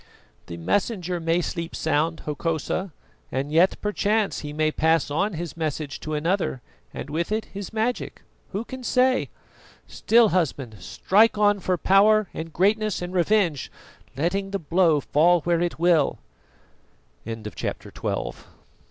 "The 0.47 0.57
Messenger 0.57 1.19
may 1.19 1.41
sleep 1.41 1.75
sound, 1.75 2.21
Hokosa, 2.21 2.91
and 3.31 3.51
yet 3.51 3.79
perchance 3.83 4.39
he 4.39 4.51
may 4.51 4.71
pass 4.71 5.11
on 5.11 5.33
his 5.33 5.55
message 5.55 5.99
to 5.99 6.15
another 6.15 6.63
and, 6.91 7.11
with 7.11 7.31
it, 7.31 7.45
his 7.53 7.71
magic. 7.71 8.23
Who 8.51 8.65
can 8.65 8.83
say? 8.83 9.29
Still, 9.85 10.29
husband, 10.29 10.77
strike 10.79 11.37
on 11.37 11.59
for 11.59 11.77
power 11.77 12.29
and 12.33 12.51
greatness 12.51 12.99
and 12.99 13.13
revenge, 13.13 13.71
letting 14.17 14.49
the 14.49 14.57
blow 14.57 15.01
fall 15.01 15.41
where 15.41 15.61
it 15.61 15.77
will." 15.77 16.17
CHAPTER 17.23 17.91
XIII 17.91 17.91
THE 18.03 18.31
BASKE 18.33 18.45